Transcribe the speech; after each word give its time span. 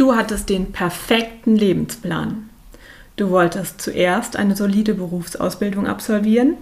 Du 0.00 0.16
hattest 0.16 0.48
den 0.48 0.72
perfekten 0.72 1.56
Lebensplan. 1.56 2.48
Du 3.16 3.28
wolltest 3.28 3.82
zuerst 3.82 4.34
eine 4.34 4.56
solide 4.56 4.94
Berufsausbildung 4.94 5.86
absolvieren, 5.86 6.54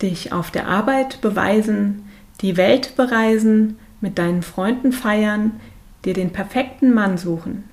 dich 0.00 0.32
auf 0.32 0.52
der 0.52 0.68
Arbeit 0.68 1.20
beweisen, 1.20 2.08
die 2.40 2.56
Welt 2.56 2.94
bereisen, 2.94 3.80
mit 4.00 4.16
deinen 4.16 4.44
Freunden 4.44 4.92
feiern, 4.92 5.58
dir 6.04 6.14
den 6.14 6.30
perfekten 6.30 6.94
Mann 6.94 7.18
suchen, 7.18 7.64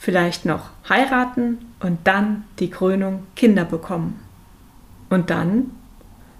vielleicht 0.00 0.44
noch 0.44 0.70
heiraten 0.88 1.58
und 1.78 1.98
dann 2.02 2.42
die 2.58 2.68
Krönung 2.68 3.22
Kinder 3.36 3.64
bekommen. 3.64 4.18
Und 5.08 5.30
dann? 5.30 5.70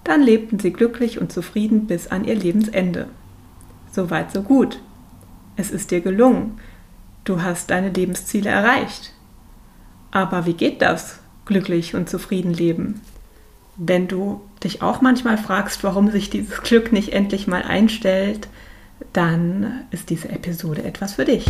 Dann 0.02 0.22
lebten 0.22 0.58
sie 0.58 0.72
glücklich 0.72 1.20
und 1.20 1.30
zufrieden 1.30 1.86
bis 1.86 2.08
an 2.08 2.24
ihr 2.24 2.34
Lebensende. 2.34 3.06
Soweit 3.92 4.32
so 4.32 4.42
gut. 4.42 4.80
Es 5.54 5.70
ist 5.70 5.92
dir 5.92 6.00
gelungen, 6.00 6.58
Du 7.24 7.40
hast 7.40 7.70
deine 7.70 7.90
Lebensziele 7.90 8.50
erreicht. 8.50 9.12
Aber 10.10 10.44
wie 10.44 10.54
geht 10.54 10.82
das, 10.82 11.20
glücklich 11.44 11.94
und 11.94 12.10
zufrieden 12.10 12.52
leben? 12.52 13.00
Wenn 13.76 14.08
du 14.08 14.40
dich 14.64 14.82
auch 14.82 15.00
manchmal 15.02 15.38
fragst, 15.38 15.84
warum 15.84 16.10
sich 16.10 16.30
dieses 16.30 16.62
Glück 16.62 16.90
nicht 16.90 17.12
endlich 17.12 17.46
mal 17.46 17.62
einstellt, 17.62 18.48
dann 19.12 19.84
ist 19.92 20.10
diese 20.10 20.30
Episode 20.30 20.82
etwas 20.82 21.12
für 21.14 21.24
dich. 21.24 21.46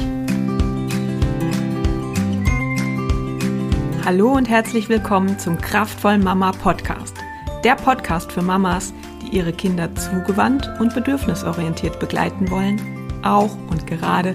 Hallo 4.05 4.33
und 4.33 4.51
herzlich 4.51 4.91
willkommen 4.91 5.39
zum 5.39 5.59
Kraftvollen 5.59 6.23
Mama 6.23 6.53
Podcast. 6.53 7.17
Der 7.65 7.77
Podcast 7.77 8.31
für 8.31 8.43
Mamas, 8.43 8.93
die 9.23 9.39
ihre 9.39 9.55
Kinder 9.55 9.95
zugewandt 9.95 10.69
und 10.81 10.95
bedürfnisorientiert 10.95 11.99
begleiten 11.99 12.51
wollen, 12.51 12.79
auch 13.23 13.57
und 13.71 13.87
gerade 13.87 14.35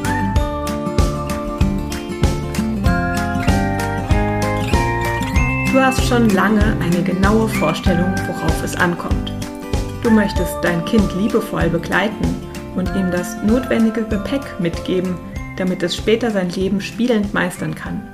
Du 5.71 5.79
hast 5.79 6.05
schon 6.05 6.27
lange 6.31 6.75
eine 6.81 7.01
genaue 7.01 7.47
Vorstellung, 7.47 8.13
worauf 8.27 8.61
es 8.61 8.75
ankommt. 8.75 9.31
Du 10.03 10.11
möchtest 10.11 10.53
dein 10.61 10.83
Kind 10.83 11.15
liebevoll 11.15 11.69
begleiten 11.69 12.35
und 12.75 12.93
ihm 12.93 13.09
das 13.09 13.41
notwendige 13.41 14.03
Gepäck 14.03 14.41
mitgeben, 14.59 15.17
damit 15.55 15.81
es 15.81 15.95
später 15.95 16.29
sein 16.29 16.49
Leben 16.49 16.81
spielend 16.81 17.33
meistern 17.33 17.73
kann. 17.73 18.05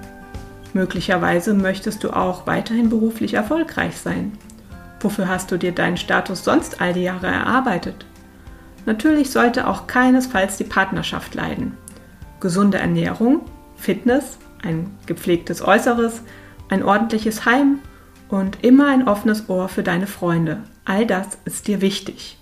Möglicherweise 0.73 1.55
möchtest 1.55 2.03
du 2.03 2.11
auch 2.11 2.45
weiterhin 2.45 2.89
beruflich 2.89 3.33
erfolgreich 3.33 3.97
sein. 3.97 4.33
Wofür 4.99 5.27
hast 5.27 5.49
du 5.49 5.57
dir 5.57 5.71
deinen 5.71 5.97
Status 5.97 6.43
sonst 6.43 6.79
all 6.79 6.93
die 6.93 7.01
Jahre 7.01 7.25
erarbeitet? 7.25 8.05
Natürlich 8.85 9.31
sollte 9.31 9.65
auch 9.65 9.87
keinesfalls 9.87 10.57
die 10.57 10.63
Partnerschaft 10.63 11.33
leiden. 11.33 11.75
Gesunde 12.39 12.77
Ernährung, 12.77 13.41
Fitness, 13.77 14.37
ein 14.61 14.91
gepflegtes 15.07 15.65
Äußeres, 15.67 16.21
ein 16.69 16.83
ordentliches 16.83 17.45
Heim 17.45 17.79
und 18.29 18.63
immer 18.63 18.87
ein 18.87 19.07
offenes 19.07 19.49
Ohr 19.49 19.69
für 19.69 19.83
deine 19.83 20.07
Freunde. 20.07 20.63
All 20.85 21.05
das 21.05 21.37
ist 21.45 21.67
dir 21.67 21.81
wichtig. 21.81 22.37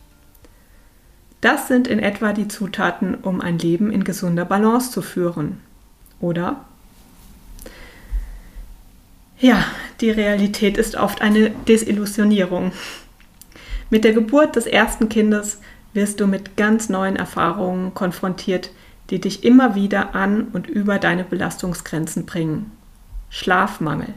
Das 1.41 1.67
sind 1.67 1.87
in 1.87 1.99
etwa 1.99 2.33
die 2.33 2.47
Zutaten, 2.47 3.15
um 3.15 3.41
ein 3.41 3.59
Leben 3.59 3.91
in 3.91 4.03
gesunder 4.03 4.45
Balance 4.45 4.91
zu 4.91 5.01
führen. 5.01 5.59
Oder? 6.19 6.65
Ja, 9.37 9.63
die 10.01 10.09
Realität 10.09 10.77
ist 10.77 10.95
oft 10.95 11.21
eine 11.21 11.51
Desillusionierung. 11.51 12.71
Mit 13.89 14.03
der 14.03 14.13
Geburt 14.13 14.55
des 14.55 14.65
ersten 14.65 15.09
Kindes 15.09 15.59
wirst 15.93 16.19
du 16.19 16.27
mit 16.27 16.57
ganz 16.57 16.89
neuen 16.89 17.15
Erfahrungen 17.15 17.93
konfrontiert, 17.93 18.71
die 19.09 19.21
dich 19.21 19.43
immer 19.43 19.75
wieder 19.75 20.15
an 20.15 20.47
und 20.53 20.67
über 20.67 20.97
deine 20.97 21.23
Belastungsgrenzen 21.23 22.25
bringen. 22.25 22.71
Schlafmangel. 23.29 24.13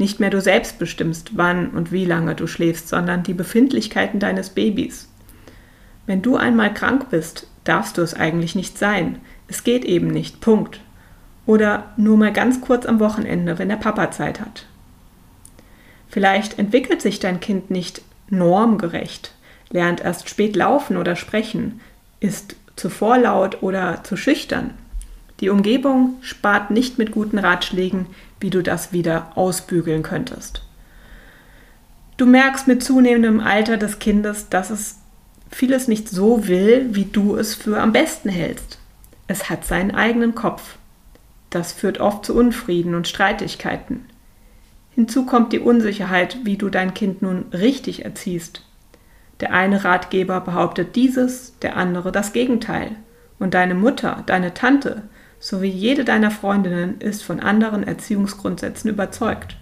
Nicht 0.00 0.18
mehr 0.18 0.30
du 0.30 0.40
selbst 0.40 0.78
bestimmst, 0.78 1.32
wann 1.34 1.72
und 1.72 1.92
wie 1.92 2.06
lange 2.06 2.34
du 2.34 2.46
schläfst, 2.46 2.88
sondern 2.88 3.22
die 3.22 3.34
Befindlichkeiten 3.34 4.18
deines 4.18 4.48
Babys. 4.48 5.10
Wenn 6.06 6.22
du 6.22 6.36
einmal 6.36 6.72
krank 6.72 7.10
bist, 7.10 7.46
darfst 7.64 7.98
du 7.98 8.00
es 8.00 8.14
eigentlich 8.14 8.54
nicht 8.54 8.78
sein. 8.78 9.18
Es 9.46 9.62
geht 9.62 9.84
eben 9.84 10.06
nicht. 10.06 10.40
Punkt. 10.40 10.80
Oder 11.44 11.92
nur 11.98 12.16
mal 12.16 12.32
ganz 12.32 12.62
kurz 12.62 12.86
am 12.86 12.98
Wochenende, 12.98 13.58
wenn 13.58 13.68
der 13.68 13.76
Papa 13.76 14.10
Zeit 14.10 14.40
hat. 14.40 14.64
Vielleicht 16.08 16.58
entwickelt 16.58 17.02
sich 17.02 17.20
dein 17.20 17.40
Kind 17.40 17.70
nicht 17.70 18.00
normgerecht, 18.30 19.34
lernt 19.68 20.00
erst 20.00 20.30
spät 20.30 20.56
laufen 20.56 20.96
oder 20.96 21.14
sprechen, 21.14 21.82
ist 22.20 22.56
zu 22.74 22.88
vorlaut 22.88 23.62
oder 23.62 24.02
zu 24.02 24.16
schüchtern. 24.16 24.70
Die 25.40 25.50
Umgebung 25.50 26.14
spart 26.22 26.70
nicht 26.70 26.96
mit 26.96 27.12
guten 27.12 27.36
Ratschlägen, 27.38 28.06
wie 28.40 28.50
du 28.50 28.62
das 28.62 28.92
wieder 28.92 29.32
ausbügeln 29.36 30.02
könntest. 30.02 30.62
Du 32.16 32.26
merkst 32.26 32.66
mit 32.66 32.82
zunehmendem 32.82 33.40
Alter 33.40 33.76
des 33.76 33.98
Kindes, 33.98 34.48
dass 34.48 34.70
es 34.70 34.98
vieles 35.50 35.88
nicht 35.88 36.08
so 36.08 36.48
will, 36.48 36.88
wie 36.90 37.06
du 37.06 37.36
es 37.36 37.54
für 37.54 37.80
am 37.80 37.92
besten 37.92 38.28
hältst. 38.28 38.78
Es 39.26 39.48
hat 39.48 39.64
seinen 39.64 39.92
eigenen 39.92 40.34
Kopf. 40.34 40.76
Das 41.50 41.72
führt 41.72 41.98
oft 41.98 42.24
zu 42.24 42.34
Unfrieden 42.34 42.94
und 42.94 43.08
Streitigkeiten. 43.08 44.04
Hinzu 44.94 45.24
kommt 45.24 45.52
die 45.52 45.60
Unsicherheit, 45.60 46.38
wie 46.44 46.56
du 46.56 46.68
dein 46.68 46.94
Kind 46.94 47.22
nun 47.22 47.46
richtig 47.52 48.04
erziehst. 48.04 48.62
Der 49.40 49.52
eine 49.54 49.84
Ratgeber 49.84 50.40
behauptet 50.40 50.96
dieses, 50.96 51.58
der 51.60 51.76
andere 51.76 52.12
das 52.12 52.32
Gegenteil. 52.32 52.96
Und 53.38 53.54
deine 53.54 53.74
Mutter, 53.74 54.22
deine 54.26 54.52
Tante 54.52 55.02
sowie 55.40 55.70
jede 55.70 56.04
deiner 56.04 56.30
Freundinnen 56.30 57.00
ist 57.00 57.24
von 57.24 57.40
anderen 57.40 57.82
Erziehungsgrundsätzen 57.82 58.90
überzeugt. 58.90 59.56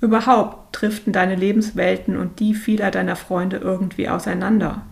Überhaupt 0.00 0.68
driften 0.72 1.12
deine 1.12 1.36
Lebenswelten 1.36 2.16
und 2.16 2.40
die 2.40 2.54
vieler 2.54 2.90
deiner 2.90 3.16
Freunde 3.16 3.58
irgendwie 3.58 4.08
auseinander. 4.08 4.82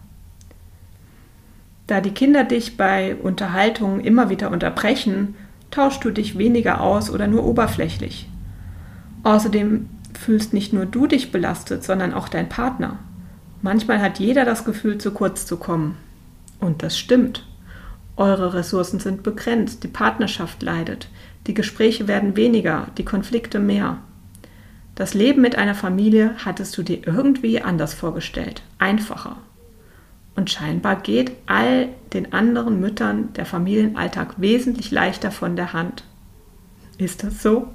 Da 1.88 2.00
die 2.00 2.12
Kinder 2.12 2.44
dich 2.44 2.76
bei 2.76 3.16
Unterhaltungen 3.16 4.00
immer 4.00 4.31
wieder 4.31 4.50
unterbrechen, 4.50 5.34
tauschst 5.70 6.04
du 6.04 6.10
dich 6.10 6.38
weniger 6.38 6.81
aus 6.81 7.10
oder 7.10 7.26
nur 7.26 7.44
oberflächlich. 7.44 8.28
Außerdem 9.25 9.88
fühlst 10.19 10.53
nicht 10.53 10.72
nur 10.72 10.87
du 10.87 11.06
dich 11.06 11.32
belastet, 11.32 11.82
sondern 11.82 12.14
auch 12.14 12.28
dein 12.28 12.48
Partner. 12.48 12.98
Manchmal 13.62 14.00
hat 14.00 14.19
jeder 14.19 14.44
das 14.44 14.64
Gefühl, 14.64 14.98
zu 14.98 15.10
kurz 15.10 15.47
zu 15.47 15.56
kommen. 15.56 15.97
Und 16.60 16.82
das 16.82 16.98
stimmt. 16.98 17.47
Eure 18.19 18.53
Ressourcen 18.53 18.99
sind 18.99 19.23
begrenzt, 19.23 19.84
die 19.84 19.89
Partnerschaft 19.89 20.61
leidet, 20.61 21.09
die 21.47 21.55
Gespräche 21.55 22.09
werden 22.09 22.37
weniger, 22.37 22.89
die 22.99 23.05
Konflikte 23.05 23.61
mehr. 23.61 23.99
Das 24.97 25.15
Leben 25.15 25.41
mit 25.41 25.55
einer 25.56 25.77
Familie 25.77 26.34
hattest 26.45 26.77
du 26.77 26.83
dir 26.83 27.06
irgendwie 27.06 27.62
anders 27.62 27.95
vorgestellt, 27.95 28.62
einfacher. 28.81 29.37
Und 30.34 30.51
scheinbar 30.51 30.97
geht 30.97 31.31
all 31.47 31.91
den 32.12 32.33
anderen 32.33 32.81
Müttern 32.81 33.33
der 33.34 33.47
Familienalltag 33.47 34.35
wesentlich 34.41 34.91
leichter 34.91 35.31
von 35.31 35.55
der 35.55 35.73
Hand. 35.73 36.03
Ist 36.99 37.23
das 37.23 37.41
so? 37.41 37.69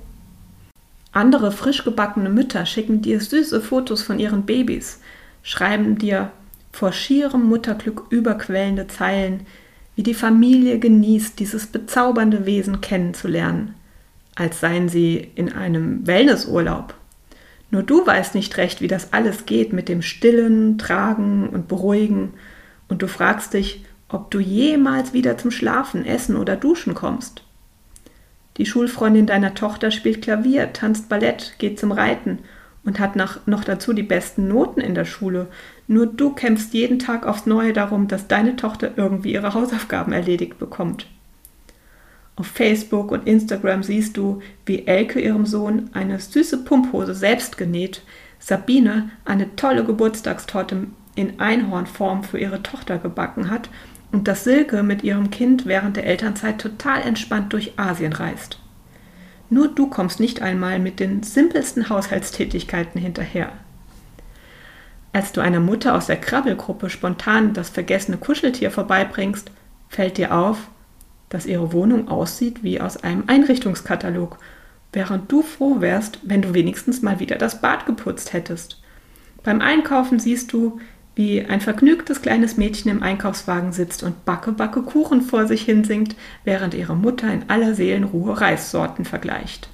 Andere 1.13 1.53
frisch 1.53 1.85
gebackene 1.85 2.29
Mütter 2.29 2.65
schicken 2.65 3.01
dir 3.01 3.21
süße 3.21 3.61
Fotos 3.61 4.01
von 4.01 4.19
ihren 4.19 4.45
Babys, 4.45 4.99
schreiben 5.41 5.97
dir 5.97 6.31
vor 6.73 6.91
schierem 6.91 7.45
Mutterglück 7.45 8.07
überquellende 8.09 8.87
Zeilen, 8.87 9.45
wie 9.95 10.03
die 10.03 10.13
Familie 10.13 10.79
genießt, 10.79 11.39
dieses 11.39 11.67
bezaubernde 11.67 12.45
Wesen 12.45 12.81
kennenzulernen, 12.81 13.75
als 14.35 14.59
seien 14.59 14.89
sie 14.89 15.31
in 15.35 15.51
einem 15.51 16.05
Wellnessurlaub. 16.07 16.95
Nur 17.69 17.83
du 17.83 18.05
weißt 18.05 18.35
nicht 18.35 18.57
recht, 18.57 18.81
wie 18.81 18.87
das 18.87 19.13
alles 19.13 19.45
geht 19.45 19.73
mit 19.73 19.89
dem 19.89 20.01
Stillen, 20.01 20.77
Tragen 20.77 21.49
und 21.49 21.67
Beruhigen, 21.67 22.33
und 22.87 23.01
du 23.01 23.07
fragst 23.07 23.53
dich, 23.53 23.83
ob 24.09 24.29
du 24.29 24.39
jemals 24.39 25.13
wieder 25.13 25.37
zum 25.37 25.49
Schlafen, 25.49 26.05
Essen 26.05 26.35
oder 26.35 26.55
Duschen 26.55 26.93
kommst. 26.93 27.43
Die 28.57 28.67
Schulfreundin 28.67 29.25
deiner 29.25 29.55
Tochter 29.55 29.89
spielt 29.89 30.21
Klavier, 30.21 30.73
tanzt 30.73 31.09
Ballett, 31.09 31.55
geht 31.57 31.79
zum 31.79 31.91
Reiten 31.91 32.39
und 32.85 32.99
hat 32.99 33.15
nach, 33.15 33.39
noch 33.47 33.63
dazu 33.63 33.93
die 33.93 34.03
besten 34.03 34.47
Noten 34.47 34.81
in 34.81 34.93
der 34.93 35.05
Schule. 35.05 35.47
Nur 35.87 36.07
du 36.07 36.33
kämpfst 36.33 36.73
jeden 36.73 36.99
Tag 36.99 37.25
aufs 37.25 37.45
Neue 37.45 37.73
darum, 37.73 38.07
dass 38.07 38.27
deine 38.27 38.55
Tochter 38.55 38.91
irgendwie 38.95 39.33
ihre 39.33 39.53
Hausaufgaben 39.53 40.13
erledigt 40.13 40.57
bekommt. 40.57 41.07
Auf 42.35 42.47
Facebook 42.47 43.11
und 43.11 43.27
Instagram 43.27 43.83
siehst 43.83 44.17
du, 44.17 44.41
wie 44.65 44.87
Elke 44.87 45.19
ihrem 45.19 45.45
Sohn 45.45 45.89
eine 45.93 46.19
süße 46.19 46.63
Pumphose 46.63 47.13
selbst 47.13 47.57
genäht, 47.57 48.01
Sabine 48.39 49.11
eine 49.23 49.55
tolle 49.55 49.83
Geburtstagstorte 49.83 50.87
in 51.15 51.39
Einhornform 51.39 52.23
für 52.23 52.39
ihre 52.39 52.63
Tochter 52.63 52.97
gebacken 52.97 53.49
hat 53.49 53.69
und 54.11 54.27
dass 54.27 54.43
Silke 54.43 54.83
mit 54.83 55.03
ihrem 55.03 55.29
Kind 55.29 55.65
während 55.65 55.95
der 55.95 56.05
Elternzeit 56.05 56.59
total 56.59 57.01
entspannt 57.01 57.53
durch 57.53 57.73
Asien 57.77 58.13
reist. 58.13 58.59
Nur 59.49 59.67
du 59.67 59.87
kommst 59.87 60.19
nicht 60.19 60.41
einmal 60.41 60.79
mit 60.79 60.99
den 60.99 61.21
simpelsten 61.21 61.89
Haushaltstätigkeiten 61.89 62.99
hinterher. 62.99 63.51
Als 65.13 65.31
du 65.31 65.41
einer 65.41 65.59
Mutter 65.59 65.93
aus 65.93 66.07
der 66.07 66.19
Krabbelgruppe 66.19 66.89
spontan 66.89 67.53
das 67.53 67.69
vergessene 67.69 68.17
Kuscheltier 68.17 68.71
vorbeibringst, 68.71 69.51
fällt 69.87 70.17
dir 70.17 70.35
auf, 70.35 70.57
dass 71.29 71.45
ihre 71.45 71.71
Wohnung 71.71 72.07
aussieht 72.07 72.63
wie 72.63 72.81
aus 72.81 72.97
einem 72.97 73.23
Einrichtungskatalog, 73.27 74.39
während 74.91 75.31
du 75.31 75.43
froh 75.43 75.81
wärst, 75.81 76.19
wenn 76.23 76.41
du 76.41 76.55
wenigstens 76.55 77.03
mal 77.03 77.19
wieder 77.19 77.37
das 77.37 77.61
Bad 77.61 77.85
geputzt 77.85 78.33
hättest. 78.33 78.81
Beim 79.43 79.61
Einkaufen 79.61 80.19
siehst 80.19 80.51
du, 80.51 80.79
wie 81.15 81.45
ein 81.45 81.61
vergnügtes 81.61 82.23
kleines 82.23 82.57
Mädchen 82.57 82.89
im 82.89 83.03
Einkaufswagen 83.03 83.71
sitzt 83.71 84.01
und 84.01 84.25
Backe 84.25 84.51
Backe 84.51 84.81
Kuchen 84.81 85.21
vor 85.21 85.45
sich 85.45 85.61
hinsingt, 85.61 86.15
während 86.43 86.73
ihre 86.73 86.95
Mutter 86.95 87.31
in 87.31 87.49
aller 87.49 87.75
Seelenruhe 87.75 88.41
Reissorten 88.41 89.05
vergleicht. 89.05 89.69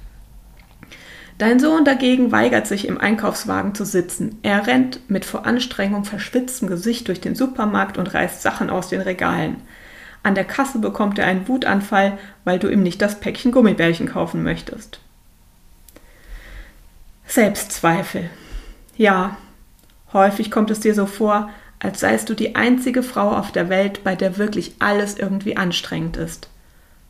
Dein 1.40 1.58
Sohn 1.58 1.86
dagegen 1.86 2.32
weigert 2.32 2.66
sich 2.66 2.86
im 2.86 2.98
Einkaufswagen 2.98 3.74
zu 3.74 3.86
sitzen. 3.86 4.38
Er 4.42 4.66
rennt 4.66 5.08
mit 5.08 5.24
vor 5.24 5.46
Anstrengung 5.46 6.04
verschwitztem 6.04 6.68
Gesicht 6.68 7.08
durch 7.08 7.18
den 7.18 7.34
Supermarkt 7.34 7.96
und 7.96 8.12
reißt 8.12 8.42
Sachen 8.42 8.68
aus 8.68 8.90
den 8.90 9.00
Regalen. 9.00 9.56
An 10.22 10.34
der 10.34 10.44
Kasse 10.44 10.80
bekommt 10.80 11.18
er 11.18 11.24
einen 11.24 11.48
Wutanfall, 11.48 12.18
weil 12.44 12.58
du 12.58 12.68
ihm 12.68 12.82
nicht 12.82 13.00
das 13.00 13.20
Päckchen 13.20 13.52
Gummibärchen 13.52 14.06
kaufen 14.06 14.42
möchtest. 14.42 15.00
Selbstzweifel. 17.24 18.28
Ja, 18.98 19.38
häufig 20.12 20.50
kommt 20.50 20.70
es 20.70 20.80
dir 20.80 20.94
so 20.94 21.06
vor, 21.06 21.48
als 21.78 22.00
seist 22.00 22.28
du 22.28 22.34
die 22.34 22.54
einzige 22.54 23.02
Frau 23.02 23.30
auf 23.30 23.50
der 23.50 23.70
Welt, 23.70 24.04
bei 24.04 24.14
der 24.14 24.36
wirklich 24.36 24.74
alles 24.78 25.16
irgendwie 25.16 25.56
anstrengend 25.56 26.18
ist. 26.18 26.50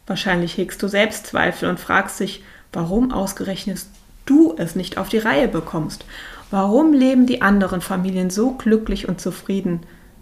Wahrscheinlich 0.07 0.57
hegst 0.57 0.81
du 0.85 0.87
Selbstzweifel 0.87 1.69
und 1.69 1.81
fragst 1.81 2.21
dich, 2.21 2.45
warum 2.73 3.11
ausgerechnet 3.11 3.81
du 4.27 4.55
es 4.57 4.77
nicht 4.77 4.99
auf 4.99 5.09
die 5.09 5.19
Reihe 5.19 5.49
bekommst. 5.49 6.05
Warum 6.51 6.93
leben 6.93 7.27
die 7.27 7.43
anderen 7.43 7.81
Familien 7.81 8.31
so 8.31 8.53
glücklich 8.53 9.09
und 9.09 9.21
zufrieden? 9.21 9.81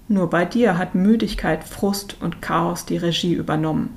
Nur 0.08 0.30
bei 0.30 0.44
dir 0.44 0.78
hat 0.78 0.94
Müdigkeit, 0.94 1.64
Frust 1.64 2.16
und 2.20 2.40
Chaos 2.42 2.86
die 2.86 2.96
Regie 2.96 3.34
übernommen. 3.34 3.96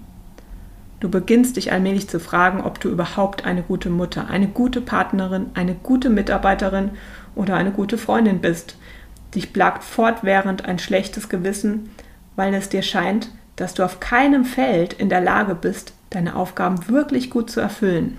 Du 1.02 1.10
beginnst 1.10 1.58
dich 1.58 1.72
allmählich 1.72 2.08
zu 2.08 2.20
fragen, 2.20 2.62
ob 2.62 2.80
du 2.80 2.90
überhaupt 2.90 3.44
eine 3.44 3.64
gute 3.64 3.90
Mutter, 3.90 4.28
eine 4.28 4.48
gute 4.48 4.82
Partnerin, 4.82 5.48
eine 5.56 5.74
gute 5.74 6.10
Mitarbeiterin 6.10 6.92
oder 7.34 7.56
eine 7.56 7.72
gute 7.72 7.98
Freundin 7.98 8.40
bist. 8.40 8.78
Dich 9.34 9.52
plagt 9.52 9.84
fortwährend 9.84 10.66
ein 10.66 10.78
schlechtes 10.78 11.28
Gewissen, 11.28 11.90
weil 12.36 12.54
es 12.54 12.70
dir 12.70 12.84
scheint, 12.84 13.30
dass 13.56 13.74
du 13.74 13.84
auf 13.84 14.00
keinem 14.00 14.46
Feld 14.46 14.94
in 14.94 15.10
der 15.10 15.22
Lage 15.22 15.56
bist, 15.56 15.94
deine 16.12 16.36
Aufgaben 16.36 16.88
wirklich 16.88 17.30
gut 17.30 17.50
zu 17.50 17.60
erfüllen. 17.60 18.18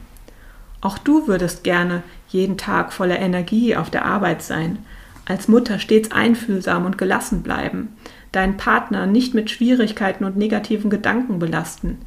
Auch 0.83 0.99
du 0.99 1.29
würdest 1.29 1.65
gerne 1.65 2.03
jeden 2.29 2.59
Tag 2.59 2.93
voller 2.93 3.19
Energie 3.19 3.77
auf 3.77 3.89
der 3.89 4.05
Arbeit 4.05 4.43
sein, 4.43 4.79
als 5.25 5.49
Mutter 5.49 5.79
stets 5.79 6.11
einfühlsam 6.11 6.85
und 6.85 6.99
gelassen 6.99 7.43
bleiben, 7.43 7.97
deinen 8.33 8.57
Partner 8.57 9.07
nicht 9.07 9.33
mit 9.33 9.51
Schwierigkeiten 9.51 10.25
und 10.25 10.37
negativen 10.37 10.91
Gedanken 10.91 11.39
belasten, 11.39 11.99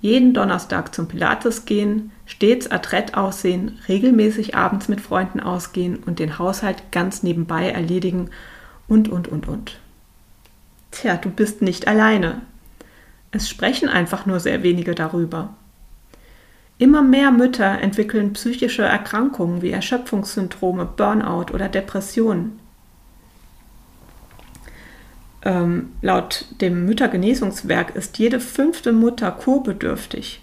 jeden 0.00 0.34
Donnerstag 0.34 0.94
zum 0.94 1.08
Pilates 1.08 1.64
gehen, 1.64 2.12
stets 2.26 2.70
adrett 2.70 3.14
aussehen, 3.14 3.78
regelmäßig 3.88 4.54
abends 4.54 4.88
mit 4.88 5.00
Freunden 5.00 5.40
ausgehen 5.40 5.96
und 5.96 6.18
den 6.18 6.38
Haushalt 6.38 6.90
ganz 6.92 7.22
nebenbei 7.22 7.70
erledigen 7.70 8.30
und, 8.86 9.08
und, 9.08 9.28
und, 9.28 9.48
und. 9.48 9.78
Tja, 10.92 11.16
du 11.16 11.30
bist 11.30 11.62
nicht 11.62 11.88
alleine. 11.88 12.42
Es 13.32 13.48
sprechen 13.48 13.88
einfach 13.88 14.26
nur 14.26 14.40
sehr 14.40 14.62
wenige 14.62 14.94
darüber. 14.94 15.54
Immer 16.78 17.02
mehr 17.02 17.30
Mütter 17.30 17.80
entwickeln 17.80 18.32
psychische 18.32 18.82
Erkrankungen 18.82 19.62
wie 19.62 19.70
Erschöpfungssyndrome, 19.70 20.84
Burnout 20.84 21.52
oder 21.52 21.68
Depressionen. 21.68 22.58
Ähm, 25.44 25.90
laut 26.02 26.46
dem 26.60 26.86
Müttergenesungswerk 26.86 27.94
ist 27.96 28.18
jede 28.18 28.40
fünfte 28.40 28.92
Mutter 28.92 29.30
kurbedürftig. 29.30 30.40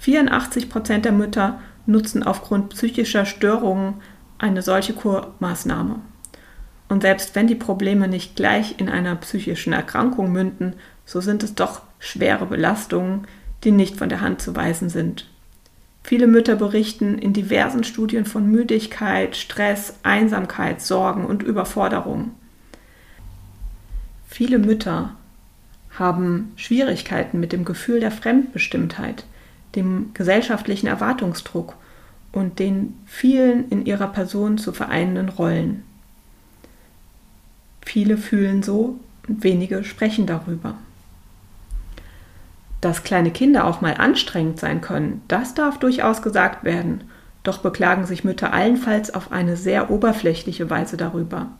84 0.00 0.68
Prozent 0.68 1.04
der 1.04 1.12
Mütter 1.12 1.60
nutzen 1.86 2.22
aufgrund 2.22 2.70
psychischer 2.70 3.24
Störungen 3.24 3.94
eine 4.38 4.62
solche 4.62 4.92
Kurmaßnahme. 4.92 6.00
Und 6.88 7.02
selbst 7.02 7.34
wenn 7.34 7.46
die 7.46 7.54
Probleme 7.54 8.06
nicht 8.08 8.36
gleich 8.36 8.78
in 8.78 8.88
einer 8.88 9.16
psychischen 9.16 9.72
Erkrankung 9.72 10.30
münden, 10.30 10.74
so 11.04 11.20
sind 11.20 11.42
es 11.42 11.54
doch 11.54 11.82
schwere 11.98 12.46
Belastungen, 12.46 13.26
die 13.64 13.70
nicht 13.70 13.96
von 13.96 14.08
der 14.08 14.20
Hand 14.20 14.40
zu 14.42 14.54
weisen 14.54 14.88
sind. 14.88 15.28
Viele 16.06 16.28
Mütter 16.28 16.54
berichten 16.54 17.18
in 17.18 17.32
diversen 17.32 17.82
Studien 17.82 18.26
von 18.26 18.48
Müdigkeit, 18.48 19.36
Stress, 19.36 19.94
Einsamkeit, 20.04 20.80
Sorgen 20.80 21.26
und 21.26 21.42
Überforderung. 21.42 22.30
Viele 24.28 24.60
Mütter 24.60 25.16
haben 25.98 26.52
Schwierigkeiten 26.54 27.40
mit 27.40 27.50
dem 27.52 27.64
Gefühl 27.64 27.98
der 27.98 28.12
Fremdbestimmtheit, 28.12 29.24
dem 29.74 30.10
gesellschaftlichen 30.14 30.86
Erwartungsdruck 30.86 31.74
und 32.30 32.60
den 32.60 32.94
vielen 33.06 33.68
in 33.70 33.84
ihrer 33.84 34.06
Person 34.06 34.58
zu 34.58 34.72
vereinenden 34.72 35.28
Rollen. 35.28 35.82
Viele 37.84 38.16
fühlen 38.16 38.62
so 38.62 39.00
und 39.26 39.42
wenige 39.42 39.82
sprechen 39.82 40.28
darüber. 40.28 40.78
Dass 42.80 43.04
kleine 43.04 43.30
Kinder 43.30 43.64
auch 43.64 43.80
mal 43.80 43.94
anstrengend 43.94 44.60
sein 44.60 44.80
können, 44.80 45.22
das 45.28 45.54
darf 45.54 45.78
durchaus 45.78 46.22
gesagt 46.22 46.64
werden, 46.64 47.04
doch 47.42 47.58
beklagen 47.58 48.06
sich 48.06 48.24
Mütter 48.24 48.52
allenfalls 48.52 49.14
auf 49.14 49.32
eine 49.32 49.56
sehr 49.56 49.90
oberflächliche 49.90 50.68
Weise 50.68 50.96
darüber. 50.96 51.50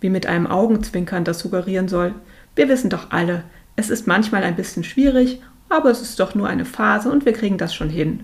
Wie 0.00 0.10
mit 0.10 0.26
einem 0.26 0.46
Augenzwinkern, 0.46 1.24
das 1.24 1.40
suggerieren 1.40 1.88
soll, 1.88 2.14
wir 2.56 2.68
wissen 2.68 2.90
doch 2.90 3.10
alle, 3.10 3.44
es 3.76 3.90
ist 3.90 4.06
manchmal 4.06 4.44
ein 4.44 4.56
bisschen 4.56 4.84
schwierig, 4.84 5.42
aber 5.68 5.90
es 5.90 6.00
ist 6.00 6.20
doch 6.20 6.34
nur 6.34 6.48
eine 6.48 6.64
Phase 6.64 7.10
und 7.10 7.24
wir 7.24 7.32
kriegen 7.32 7.58
das 7.58 7.74
schon 7.74 7.90
hin. 7.90 8.22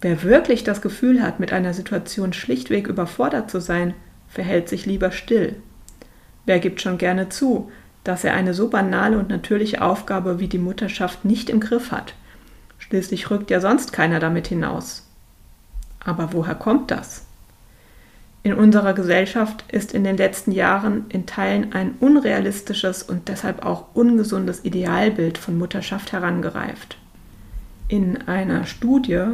Wer 0.00 0.22
wirklich 0.22 0.64
das 0.64 0.82
Gefühl 0.82 1.22
hat, 1.22 1.40
mit 1.40 1.52
einer 1.52 1.74
Situation 1.74 2.32
schlichtweg 2.32 2.86
überfordert 2.86 3.50
zu 3.50 3.60
sein, 3.60 3.94
verhält 4.28 4.68
sich 4.68 4.86
lieber 4.86 5.10
still. 5.10 5.56
Wer 6.46 6.60
gibt 6.60 6.80
schon 6.80 6.98
gerne 6.98 7.28
zu, 7.30 7.70
dass 8.08 8.24
er 8.24 8.32
eine 8.32 8.54
so 8.54 8.68
banale 8.68 9.18
und 9.18 9.28
natürliche 9.28 9.82
Aufgabe 9.82 10.40
wie 10.40 10.48
die 10.48 10.56
Mutterschaft 10.56 11.26
nicht 11.26 11.50
im 11.50 11.60
Griff 11.60 11.92
hat. 11.92 12.14
Schließlich 12.78 13.30
rückt 13.30 13.50
ja 13.50 13.60
sonst 13.60 13.92
keiner 13.92 14.18
damit 14.18 14.46
hinaus. 14.46 15.06
Aber 16.02 16.32
woher 16.32 16.54
kommt 16.54 16.90
das? 16.90 17.26
In 18.42 18.54
unserer 18.54 18.94
Gesellschaft 18.94 19.62
ist 19.70 19.92
in 19.92 20.04
den 20.04 20.16
letzten 20.16 20.52
Jahren 20.52 21.04
in 21.10 21.26
Teilen 21.26 21.74
ein 21.74 21.96
unrealistisches 22.00 23.02
und 23.02 23.28
deshalb 23.28 23.66
auch 23.66 23.88
ungesundes 23.92 24.64
Idealbild 24.64 25.36
von 25.36 25.58
Mutterschaft 25.58 26.12
herangereift. 26.12 26.96
In 27.88 28.26
einer 28.26 28.64
Studie 28.64 29.32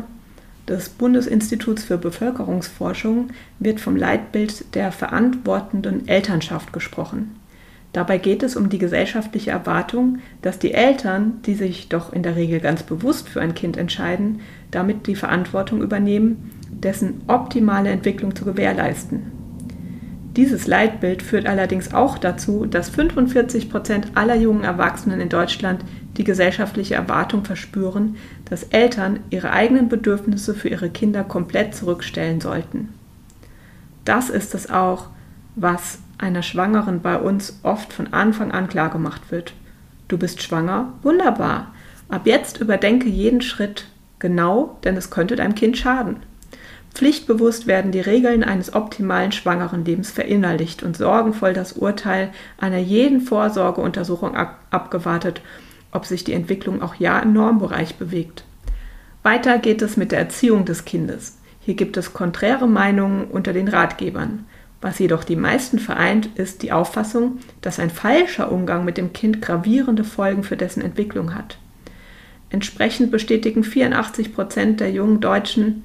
des 0.66 0.88
Bundesinstituts 0.88 1.84
für 1.84 1.96
Bevölkerungsforschung 1.96 3.28
wird 3.60 3.78
vom 3.78 3.94
Leitbild 3.94 4.74
der 4.74 4.90
verantwortenden 4.90 6.08
Elternschaft 6.08 6.72
gesprochen. 6.72 7.36
Dabei 7.94 8.18
geht 8.18 8.42
es 8.42 8.56
um 8.56 8.70
die 8.70 8.78
gesellschaftliche 8.78 9.52
Erwartung, 9.52 10.18
dass 10.42 10.58
die 10.58 10.74
Eltern, 10.74 11.34
die 11.46 11.54
sich 11.54 11.88
doch 11.88 12.12
in 12.12 12.24
der 12.24 12.34
Regel 12.34 12.58
ganz 12.58 12.82
bewusst 12.82 13.28
für 13.28 13.40
ein 13.40 13.54
Kind 13.54 13.76
entscheiden, 13.76 14.40
damit 14.72 15.06
die 15.06 15.14
Verantwortung 15.14 15.80
übernehmen, 15.80 16.50
dessen 16.68 17.22
optimale 17.28 17.90
Entwicklung 17.90 18.34
zu 18.34 18.44
gewährleisten. 18.44 19.30
Dieses 20.34 20.66
Leitbild 20.66 21.22
führt 21.22 21.46
allerdings 21.46 21.94
auch 21.94 22.18
dazu, 22.18 22.66
dass 22.66 22.88
45 22.88 23.70
Prozent 23.70 24.08
aller 24.16 24.34
jungen 24.34 24.64
Erwachsenen 24.64 25.20
in 25.20 25.28
Deutschland 25.28 25.84
die 26.16 26.24
gesellschaftliche 26.24 26.96
Erwartung 26.96 27.44
verspüren, 27.44 28.16
dass 28.50 28.64
Eltern 28.64 29.20
ihre 29.30 29.52
eigenen 29.52 29.88
Bedürfnisse 29.88 30.54
für 30.54 30.68
ihre 30.68 30.90
Kinder 30.90 31.22
komplett 31.22 31.76
zurückstellen 31.76 32.40
sollten. 32.40 32.88
Das 34.04 34.30
ist 34.30 34.52
es 34.56 34.68
auch, 34.68 35.10
was 35.54 36.00
einer 36.18 36.42
Schwangeren 36.42 37.00
bei 37.00 37.18
uns 37.18 37.60
oft 37.62 37.92
von 37.92 38.12
Anfang 38.12 38.52
an 38.52 38.68
klar 38.68 38.90
gemacht 38.90 39.30
wird. 39.30 39.52
Du 40.08 40.18
bist 40.18 40.42
schwanger? 40.42 40.92
Wunderbar. 41.02 41.72
Ab 42.08 42.26
jetzt 42.26 42.60
überdenke 42.60 43.08
jeden 43.08 43.40
Schritt 43.40 43.86
genau, 44.18 44.78
denn 44.84 44.96
es 44.96 45.10
könnte 45.10 45.36
deinem 45.36 45.54
Kind 45.54 45.76
schaden. 45.76 46.16
Pflichtbewusst 46.94 47.66
werden 47.66 47.90
die 47.90 48.00
Regeln 48.00 48.44
eines 48.44 48.72
optimalen 48.72 49.32
Schwangerenlebens 49.32 50.12
verinnerlicht 50.12 50.84
und 50.84 50.96
sorgenvoll 50.96 51.52
das 51.52 51.72
Urteil 51.72 52.30
einer 52.56 52.78
jeden 52.78 53.20
Vorsorgeuntersuchung 53.20 54.36
ab 54.36 54.60
abgewartet, 54.70 55.40
ob 55.90 56.06
sich 56.06 56.22
die 56.22 56.32
Entwicklung 56.32 56.82
auch 56.82 56.94
ja 56.94 57.18
im 57.18 57.32
Normbereich 57.32 57.96
bewegt. 57.96 58.44
Weiter 59.24 59.58
geht 59.58 59.82
es 59.82 59.96
mit 59.96 60.12
der 60.12 60.20
Erziehung 60.20 60.64
des 60.64 60.84
Kindes. 60.84 61.38
Hier 61.60 61.74
gibt 61.74 61.96
es 61.96 62.12
konträre 62.12 62.68
Meinungen 62.68 63.24
unter 63.24 63.52
den 63.52 63.68
Ratgebern. 63.68 64.46
Was 64.84 64.98
jedoch 64.98 65.24
die 65.24 65.34
meisten 65.34 65.78
vereint, 65.78 66.28
ist 66.34 66.60
die 66.60 66.70
Auffassung, 66.70 67.38
dass 67.62 67.78
ein 67.80 67.88
falscher 67.88 68.52
Umgang 68.52 68.84
mit 68.84 68.98
dem 68.98 69.14
Kind 69.14 69.40
gravierende 69.40 70.04
Folgen 70.04 70.44
für 70.44 70.58
dessen 70.58 70.82
Entwicklung 70.82 71.34
hat. 71.34 71.56
Entsprechend 72.50 73.10
bestätigen 73.10 73.64
84 73.64 74.34
Prozent 74.34 74.80
der 74.80 74.90
jungen 74.90 75.20
Deutschen, 75.20 75.84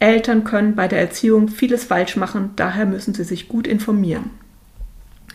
Eltern 0.00 0.42
können 0.42 0.74
bei 0.74 0.88
der 0.88 0.98
Erziehung 0.98 1.46
vieles 1.46 1.84
falsch 1.84 2.16
machen, 2.16 2.50
daher 2.56 2.86
müssen 2.86 3.14
sie 3.14 3.22
sich 3.22 3.46
gut 3.46 3.68
informieren. 3.68 4.30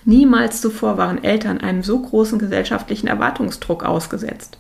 Niemals 0.04 0.60
zuvor 0.60 0.98
waren 0.98 1.24
Eltern 1.24 1.62
einem 1.62 1.84
so 1.84 1.98
großen 2.02 2.38
gesellschaftlichen 2.38 3.08
Erwartungsdruck 3.08 3.86
ausgesetzt. 3.86 4.58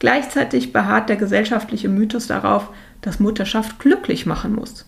Gleichzeitig 0.00 0.74
beharrt 0.74 1.08
der 1.08 1.16
gesellschaftliche 1.16 1.88
Mythos 1.88 2.26
darauf, 2.26 2.68
dass 3.00 3.20
Mutterschaft 3.20 3.78
glücklich 3.78 4.26
machen 4.26 4.54
muss. 4.54 4.84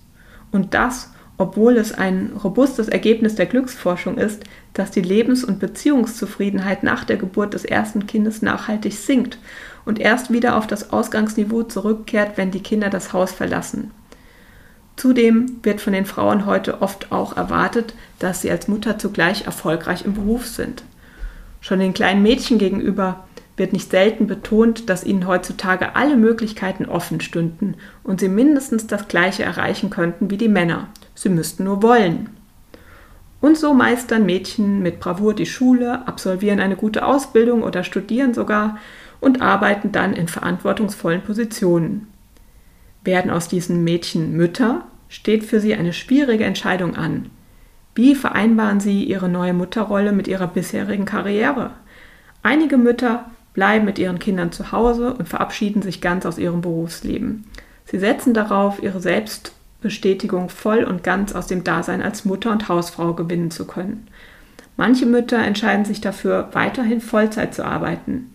Und 0.52 0.74
das, 0.74 1.13
obwohl 1.36 1.76
es 1.76 1.92
ein 1.92 2.32
robustes 2.42 2.88
Ergebnis 2.88 3.34
der 3.34 3.46
Glücksforschung 3.46 4.18
ist, 4.18 4.44
dass 4.72 4.90
die 4.90 5.02
Lebens- 5.02 5.44
und 5.44 5.58
Beziehungszufriedenheit 5.58 6.82
nach 6.82 7.04
der 7.04 7.16
Geburt 7.16 7.54
des 7.54 7.64
ersten 7.64 8.06
Kindes 8.06 8.42
nachhaltig 8.42 8.94
sinkt 8.94 9.38
und 9.84 9.98
erst 9.98 10.32
wieder 10.32 10.56
auf 10.56 10.66
das 10.66 10.92
Ausgangsniveau 10.92 11.64
zurückkehrt, 11.64 12.36
wenn 12.36 12.50
die 12.50 12.62
Kinder 12.62 12.90
das 12.90 13.12
Haus 13.12 13.32
verlassen. 13.32 13.90
Zudem 14.96 15.58
wird 15.64 15.80
von 15.80 15.92
den 15.92 16.06
Frauen 16.06 16.46
heute 16.46 16.80
oft 16.80 17.10
auch 17.10 17.36
erwartet, 17.36 17.94
dass 18.20 18.42
sie 18.42 18.50
als 18.50 18.68
Mutter 18.68 18.96
zugleich 18.96 19.44
erfolgreich 19.44 20.04
im 20.04 20.14
Beruf 20.14 20.46
sind. 20.46 20.84
Schon 21.60 21.80
den 21.80 21.94
kleinen 21.94 22.22
Mädchen 22.22 22.58
gegenüber 22.58 23.24
wird 23.56 23.72
nicht 23.72 23.90
selten 23.90 24.26
betont, 24.26 24.88
dass 24.88 25.04
ihnen 25.04 25.26
heutzutage 25.26 25.96
alle 25.96 26.16
Möglichkeiten 26.16 26.86
offen 26.86 27.20
stünden 27.20 27.74
und 28.04 28.20
sie 28.20 28.28
mindestens 28.28 28.86
das 28.86 29.08
Gleiche 29.08 29.42
erreichen 29.42 29.90
könnten 29.90 30.30
wie 30.30 30.36
die 30.36 30.48
Männer. 30.48 30.88
Sie 31.14 31.28
müssten 31.28 31.64
nur 31.64 31.82
wollen. 31.82 32.30
Und 33.40 33.58
so 33.58 33.74
meistern 33.74 34.24
Mädchen 34.24 34.82
mit 34.82 35.00
Bravour 35.00 35.34
die 35.34 35.46
Schule, 35.46 36.06
absolvieren 36.08 36.60
eine 36.60 36.76
gute 36.76 37.04
Ausbildung 37.04 37.62
oder 37.62 37.84
studieren 37.84 38.32
sogar 38.32 38.78
und 39.20 39.42
arbeiten 39.42 39.92
dann 39.92 40.14
in 40.14 40.28
verantwortungsvollen 40.28 41.22
Positionen. 41.22 42.06
Werden 43.04 43.30
aus 43.30 43.48
diesen 43.48 43.84
Mädchen 43.84 44.36
Mütter, 44.36 44.86
steht 45.08 45.44
für 45.44 45.60
sie 45.60 45.74
eine 45.74 45.92
schwierige 45.92 46.44
Entscheidung 46.44 46.96
an. 46.96 47.30
Wie 47.94 48.14
vereinbaren 48.14 48.80
sie 48.80 49.04
ihre 49.04 49.28
neue 49.28 49.52
Mutterrolle 49.52 50.12
mit 50.12 50.26
ihrer 50.26 50.48
bisherigen 50.48 51.04
Karriere? 51.04 51.70
Einige 52.42 52.76
Mütter 52.76 53.30
bleiben 53.52 53.84
mit 53.84 53.98
ihren 53.98 54.18
Kindern 54.18 54.52
zu 54.52 54.72
Hause 54.72 55.14
und 55.14 55.28
verabschieden 55.28 55.82
sich 55.82 56.00
ganz 56.00 56.26
aus 56.26 56.38
ihrem 56.38 56.60
Berufsleben. 56.60 57.44
Sie 57.84 57.98
setzen 57.98 58.34
darauf, 58.34 58.82
ihre 58.82 59.00
Selbstbestätigung 59.84 60.48
voll 60.48 60.84
und 60.84 61.04
ganz 61.04 61.34
aus 61.34 61.46
dem 61.46 61.62
Dasein 61.62 62.00
als 62.00 62.24
Mutter 62.24 62.50
und 62.50 62.68
Hausfrau 62.68 63.12
gewinnen 63.12 63.50
zu 63.50 63.66
können. 63.66 64.08
Manche 64.78 65.04
Mütter 65.04 65.38
entscheiden 65.38 65.84
sich 65.84 66.00
dafür, 66.00 66.48
weiterhin 66.52 67.02
Vollzeit 67.02 67.54
zu 67.54 67.64
arbeiten. 67.64 68.30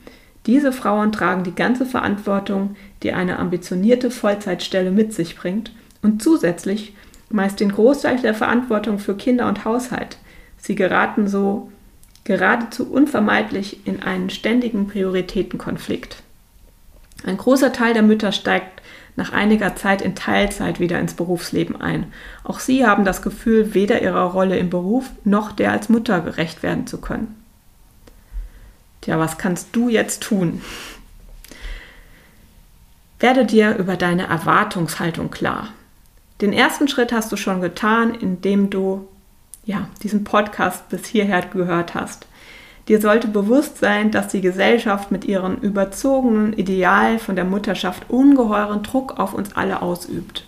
Diese 0.46 0.72
Frauen 0.72 1.12
tragen 1.12 1.44
die 1.44 1.56
ganze 1.56 1.86
Verantwortung, 1.86 2.76
die 3.02 3.14
eine 3.14 3.40
ambitionierte 3.40 4.12
Vollzeitstelle 4.12 4.92
mit 4.92 5.14
sich 5.14 5.36
bringt, 5.36 5.72
und 6.02 6.22
zusätzlich 6.22 6.94
meist 7.30 7.60
den 7.60 7.72
Großteil 7.72 8.18
der 8.18 8.36
Verantwortung 8.36 9.00
für 9.00 9.16
Kinder 9.16 9.48
und 9.48 9.66
Haushalt. 9.66 10.18
Sie 10.58 10.76
geraten 10.76 11.28
so 11.28 11.72
geradezu 12.26 12.90
unvermeidlich 12.90 13.86
in 13.86 14.04
einen 14.04 14.30
ständigen 14.30 14.88
Prioritätenkonflikt. 14.88 16.22
Ein 17.26 17.38
großer 17.38 17.74
Teil 17.74 17.94
der 17.94 18.04
Mütter 18.04 18.32
steigt 18.32 18.79
nach 19.16 19.32
einiger 19.32 19.76
Zeit 19.76 20.02
in 20.02 20.16
Teilzeit 20.16 20.80
wieder 20.80 21.00
ins 21.00 21.14
Berufsleben 21.14 21.80
ein. 21.80 22.12
Auch 22.44 22.60
sie 22.60 22.86
haben 22.86 23.06
das 23.06 23.22
Gefühl, 23.22 23.74
weder 23.74 24.02
ihrer 24.02 24.24
Rolle 24.24 24.58
im 24.58 24.70
Beruf 24.70 25.10
noch 25.24 25.52
der 25.52 25.72
als 25.72 25.90
Mutter 25.90 26.22
gerecht 26.22 26.64
werden 26.64 26.88
zu 26.88 27.00
können. 27.00 27.36
Tja, 29.02 29.20
was 29.20 29.38
kannst 29.38 29.70
du 29.74 29.90
jetzt 29.90 30.24
tun? 30.24 30.62
Werde 33.20 33.46
dir 33.46 33.76
über 33.78 33.98
deine 33.98 34.28
Erwartungshaltung 34.28 35.30
klar. 35.30 35.70
Den 36.42 36.54
ersten 36.54 36.88
Schritt 36.88 37.12
hast 37.12 37.32
du 37.32 37.36
schon 37.36 37.60
getan, 37.60 38.14
indem 38.14 38.70
du 38.70 39.08
ja, 39.66 39.88
diesen 40.02 40.24
Podcast 40.24 40.90
bis 40.90 41.06
hierher 41.06 41.42
gehört 41.42 41.94
hast. 41.94 42.26
Dir 42.90 43.00
sollte 43.00 43.28
bewusst 43.28 43.78
sein, 43.78 44.10
dass 44.10 44.30
die 44.30 44.42
Gesellschaft 44.42 45.12
mit 45.12 45.24
ihrem 45.24 45.58
überzogenen 45.58 46.54
Ideal 46.54 47.20
von 47.20 47.36
der 47.36 47.46
Mutterschaft 47.46 48.10
ungeheuren 48.10 48.82
Druck 48.82 49.20
auf 49.20 49.36
uns 49.36 49.56
alle 49.56 49.84
ausübt. 49.84 50.44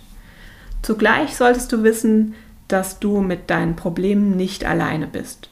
Zugleich 0.82 1.36
solltest 1.36 1.70
du 1.70 1.84
wissen, 1.84 2.34
dass 2.66 2.98
du 2.98 3.20
mit 3.20 3.48
deinen 3.48 3.76
Problemen 3.76 4.36
nicht 4.36 4.64
alleine 4.64 5.06
bist. 5.06 5.50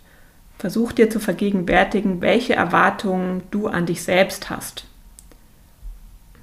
Versuch 0.58 0.90
dir 0.90 1.08
zu 1.08 1.20
vergegenwärtigen, 1.20 2.20
welche 2.20 2.54
Erwartungen 2.54 3.44
du 3.52 3.68
an 3.68 3.86
dich 3.86 4.02
selbst 4.02 4.50
hast. 4.50 4.84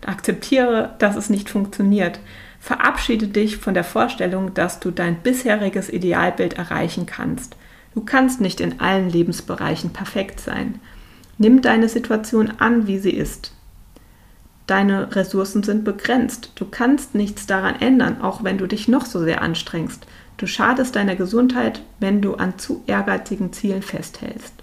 Akzeptiere, 0.06 0.96
dass 1.00 1.18
es 1.18 1.30
nicht 1.30 1.50
funktioniert. 1.50 2.22
Verabschiede 2.62 3.28
dich 3.28 3.58
von 3.58 3.74
der 3.74 3.84
Vorstellung, 3.84 4.54
dass 4.54 4.80
du 4.80 4.92
dein 4.92 5.18
bisheriges 5.18 5.90
Idealbild 5.90 6.54
erreichen 6.54 7.06
kannst. 7.06 7.58
Du 7.98 8.04
kannst 8.06 8.42
nicht 8.42 8.62
in 8.62 8.80
allen 8.80 9.10
Lebensbereichen 9.10 9.90
perfekt 9.90 10.40
sein. 10.40 10.80
Nimm 11.40 11.64
deine 11.64 11.90
Situation 11.90 12.52
an, 12.60 12.86
wie 12.86 13.00
sie 13.00 13.10
ist. 13.10 13.54
Deine 14.68 15.16
Ressourcen 15.16 15.64
sind 15.64 15.84
begrenzt. 15.84 16.52
Du 16.54 16.66
kannst 16.66 17.16
nichts 17.16 17.48
daran 17.48 17.82
ändern, 17.82 18.22
auch 18.22 18.44
wenn 18.44 18.60
du 18.60 18.68
dich 18.68 18.88
noch 18.88 19.08
so 19.08 19.24
sehr 19.24 19.42
anstrengst. 19.42 20.06
Du 20.38 20.46
schadest 20.46 20.96
deiner 20.96 21.16
Gesundheit, 21.16 21.82
wenn 22.00 22.22
du 22.22 22.36
an 22.36 22.60
zu 22.60 22.84
ehrgeizigen 22.86 23.52
Zielen 23.52 23.82
festhältst. 23.82 24.54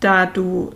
Da 0.00 0.24
du 0.24 0.72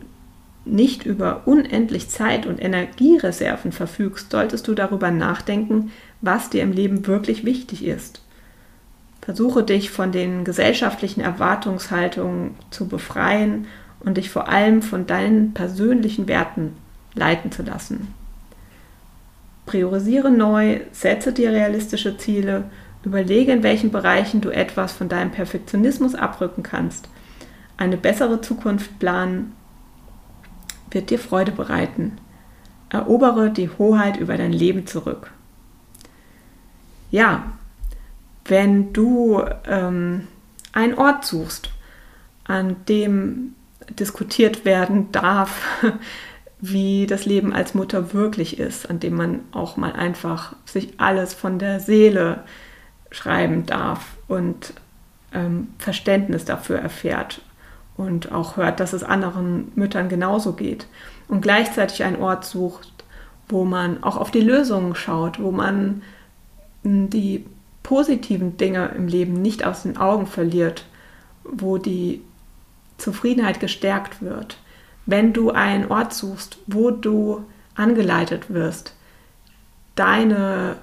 nicht 0.67 1.07
über 1.07 1.47
unendlich 1.47 2.11
Zeit 2.11 2.45
und 2.45 2.63
Energiereserven 2.63 3.73
verfügst, 3.73 4.31
solltest 4.31 4.69
du 4.69 4.75
darüber 4.75 5.11
nachdenken, 5.11 5.91
was 6.21 6.51
dir 6.51 6.63
im 6.65 6.73
Leben 6.73 7.07
wirklich 7.07 7.47
wichtig 7.47 7.83
ist. 7.87 8.21
Versuche 9.31 9.63
dich 9.63 9.91
von 9.91 10.11
den 10.11 10.43
gesellschaftlichen 10.43 11.21
Erwartungshaltungen 11.21 12.57
zu 12.71 12.89
befreien 12.89 13.69
und 14.01 14.17
dich 14.17 14.29
vor 14.29 14.49
allem 14.49 14.83
von 14.83 15.07
deinen 15.07 15.55
persönlichen 15.55 16.27
Werten 16.27 16.73
leiten 17.15 17.53
zu 17.53 17.63
lassen. 17.63 18.13
Priorisiere 19.67 20.33
neu, 20.33 20.81
setze 20.91 21.33
dir 21.33 21.53
realistische 21.53 22.19
Ziele, 22.19 22.65
überlege, 23.05 23.53
in 23.53 23.63
welchen 23.63 23.93
Bereichen 23.93 24.41
du 24.41 24.51
etwas 24.51 24.91
von 24.91 25.09
deinem 25.09 25.31
Perfektionismus 25.31 26.17
abrücken 26.17 26.65
kannst, 26.65 27.09
eine 27.77 27.97
bessere 27.97 28.41
Zukunft 28.41 28.99
planen 28.99 29.53
wird 30.91 31.11
dir 31.11 31.21
Freude 31.21 31.53
bereiten. 31.53 32.19
Erobere 32.89 33.51
die 33.51 33.71
Hoheit 33.79 34.17
über 34.17 34.37
dein 34.37 34.53
Leben 34.53 34.89
zurück. 34.89 35.31
Ja, 37.13 37.53
wenn 38.45 38.93
du 38.93 39.43
ähm, 39.67 40.27
einen 40.73 40.95
Ort 40.95 41.25
suchst, 41.25 41.71
an 42.45 42.77
dem 42.89 43.55
diskutiert 43.99 44.65
werden 44.65 45.13
darf, 45.13 45.83
wie 46.61 47.07
das 47.07 47.25
Leben 47.25 47.53
als 47.53 47.75
Mutter 47.75 48.13
wirklich 48.13 48.59
ist, 48.59 48.91
an 48.91 49.01
dem 49.01 49.15
man 49.15 49.41
auch 49.53 49.77
mal 49.77 49.93
einfach 49.93 50.55
sich 50.67 51.01
alles 51.01 51.33
von 51.33 51.59
der 51.59 51.81
Seele 51.81 52.45
schreiben 53.11 53.67
darf 53.67 54.17
und 54.29 54.75
ähm, 55.33 55.69
Verständnis 55.79 56.45
dafür 56.45 56.79
erfährt 56.79 57.41
und 57.97 58.33
auch 58.33 58.57
hört, 58.57 58.81
dass 58.81 58.93
es 58.93 59.03
anderen 59.03 59.73
Müttern 59.75 60.09
genauso 60.09 60.53
geht 60.53 60.87
und 61.29 61.41
gleichzeitig 61.41 62.05
einen 62.05 62.21
Ort 62.21 62.45
sucht, 62.45 62.93
wo 63.49 63.65
man 63.65 64.03
auch 64.03 64.17
auf 64.17 64.31
die 64.31 64.41
Lösungen 64.41 64.95
schaut, 64.95 65.41
wo 65.41 65.51
man 65.51 66.03
hm, 66.83 67.11
die 67.11 67.47
positiven 67.83 68.57
Dinge 68.57 68.93
im 68.97 69.09
Leben 69.09 69.35
nicht 69.35 69.65
aus 69.65 69.83
den 69.83 69.97
Augen 69.97 70.27
verliert, 70.27 70.85
wo 71.45 71.79
die 71.79 72.23
Zufriedenheit 72.99 73.61
gestärkt 73.61 74.23
wird. 74.23 74.59
Wenn 75.07 75.33
du 75.33 75.51
einen 75.51 75.91
Ort 75.91 76.13
suchst, 76.13 76.59
wo 76.67 76.91
du 76.91 77.45
angeleitet 77.75 78.51
wirst, 78.53 78.95
deine 79.95 80.77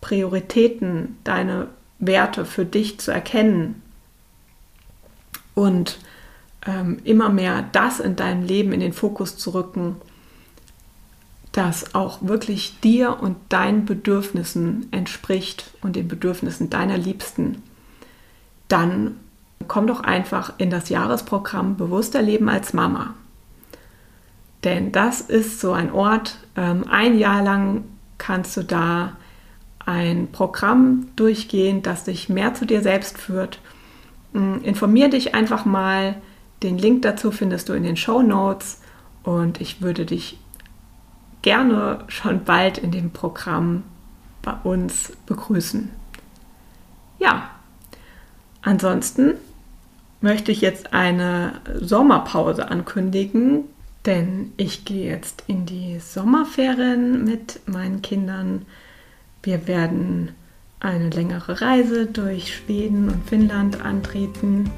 Prioritäten, 0.00 1.18
deine 1.24 1.68
Werte 1.98 2.44
für 2.44 2.64
dich 2.64 2.98
zu 3.00 3.10
erkennen 3.10 3.82
und 5.54 5.98
ähm, 6.66 7.00
immer 7.04 7.28
mehr 7.28 7.64
das 7.72 7.98
in 7.98 8.14
deinem 8.14 8.44
Leben 8.44 8.72
in 8.72 8.80
den 8.80 8.92
Fokus 8.92 9.36
zu 9.36 9.50
rücken, 9.50 9.96
das 11.58 11.96
auch 11.96 12.22
wirklich 12.22 12.78
dir 12.80 13.18
und 13.20 13.36
deinen 13.48 13.84
Bedürfnissen 13.84 14.86
entspricht 14.92 15.72
und 15.82 15.96
den 15.96 16.06
Bedürfnissen 16.06 16.70
deiner 16.70 16.96
Liebsten, 16.96 17.62
dann 18.68 19.16
komm 19.66 19.88
doch 19.88 20.00
einfach 20.00 20.52
in 20.58 20.70
das 20.70 20.88
Jahresprogramm 20.88 21.76
Bewusster 21.76 22.22
Leben 22.22 22.48
als 22.48 22.74
Mama. 22.74 23.14
Denn 24.62 24.92
das 24.92 25.20
ist 25.20 25.60
so 25.60 25.72
ein 25.72 25.92
Ort, 25.92 26.38
ähm, 26.56 26.84
ein 26.88 27.18
Jahr 27.18 27.42
lang 27.42 27.84
kannst 28.18 28.56
du 28.56 28.62
da 28.62 29.16
ein 29.84 30.30
Programm 30.30 31.08
durchgehen, 31.16 31.82
das 31.82 32.04
dich 32.04 32.28
mehr 32.28 32.54
zu 32.54 32.66
dir 32.66 32.82
selbst 32.82 33.18
führt. 33.18 33.58
Mm, 34.32 34.58
informier 34.62 35.08
dich 35.08 35.34
einfach 35.34 35.64
mal. 35.64 36.16
Den 36.62 36.78
Link 36.78 37.02
dazu 37.02 37.32
findest 37.32 37.68
du 37.68 37.72
in 37.72 37.82
den 37.82 37.96
Show 37.96 38.22
Notes 38.22 38.80
und 39.24 39.60
ich 39.60 39.82
würde 39.82 40.06
dich 40.06 40.38
gerne 41.48 42.00
schon 42.08 42.44
bald 42.44 42.76
in 42.76 42.90
dem 42.90 43.10
Programm 43.10 43.82
bei 44.42 44.52
uns 44.64 45.14
begrüßen. 45.24 45.90
Ja, 47.18 47.48
ansonsten 48.60 49.32
möchte 50.20 50.52
ich 50.52 50.60
jetzt 50.60 50.92
eine 50.92 51.54
Sommerpause 51.80 52.70
ankündigen, 52.70 53.64
denn 54.04 54.52
ich 54.58 54.84
gehe 54.84 55.10
jetzt 55.10 55.44
in 55.46 55.64
die 55.64 56.00
Sommerferien 56.00 57.24
mit 57.24 57.60
meinen 57.66 58.02
Kindern. 58.02 58.66
Wir 59.42 59.66
werden 59.66 60.32
eine 60.80 61.08
längere 61.08 61.62
Reise 61.62 62.04
durch 62.04 62.56
Schweden 62.56 63.08
und 63.08 63.26
Finnland 63.26 63.80
antreten. 63.80 64.70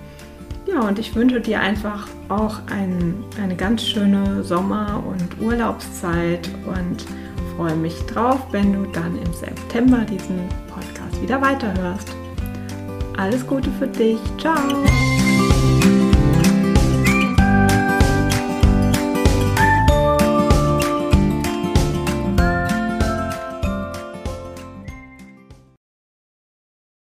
Ja, 0.73 0.81
und 0.81 0.99
ich 0.99 1.15
wünsche 1.15 1.41
dir 1.41 1.61
einfach 1.61 2.07
auch 2.29 2.61
ein, 2.71 3.25
eine 3.43 3.57
ganz 3.57 3.83
schöne 3.83 4.45
Sommer- 4.45 5.03
und 5.07 5.41
Urlaubszeit 5.41 6.49
und 6.67 7.05
freue 7.57 7.77
mich 7.77 7.95
drauf, 8.07 8.41
wenn 8.53 8.73
du 8.73 8.87
dann 8.91 9.19
im 9.19 9.33
September 9.33 9.99
diesen 9.99 10.49
Podcast 10.69 11.21
wieder 11.21 11.41
weiterhörst. 11.41 12.15
Alles 13.17 13.47
Gute 13.47 13.71
für 13.79 13.89
dich. 13.89 14.19
Ciao. 14.39 14.57